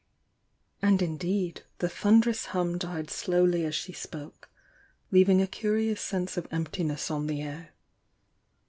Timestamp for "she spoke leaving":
3.75-5.43